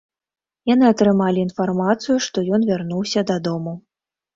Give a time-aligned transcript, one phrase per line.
[0.73, 3.81] Яны атрымалі інфармацыю, што ён вярнуўся дадому.